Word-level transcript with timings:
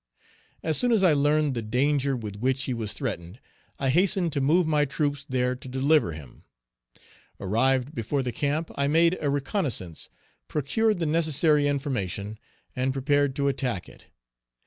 As 0.63 0.79
soon 0.79 0.91
as 0.91 1.03
I 1.03 1.13
learned 1.13 1.53
the 1.53 1.61
danger 1.61 2.15
with 2.17 2.35
which 2.37 2.63
he 2.63 2.73
was 2.73 2.91
threatened, 2.91 3.39
I 3.77 3.91
hastened 3.91 4.33
to 4.33 4.41
move 4.41 4.65
my 4.65 4.83
troops 4.83 5.23
there 5.29 5.55
to 5.55 5.67
deliver 5.67 6.13
him. 6.13 6.43
Arrived 7.39 7.93
before 7.93 8.23
the 8.23 8.31
camp, 8.31 8.71
I 8.73 8.87
made 8.87 9.15
a 9.21 9.29
reconnoissance, 9.29 10.09
procured 10.47 10.97
the 10.97 11.05
necessary 11.05 11.67
information 11.67 12.39
and 12.75 12.93
prepared 12.93 13.35
to 13.35 13.47
attack 13.47 13.87
it. 13.87 14.05